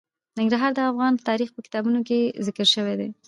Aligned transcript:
ننګرهار 0.39 0.71
د 0.75 0.79
افغان 0.91 1.13
تاریخ 1.29 1.49
په 1.53 1.61
کتابونو 1.65 1.99
کې 2.07 2.19
ذکر 2.45 2.67
شوی 2.75 2.95
دي. 2.99 3.09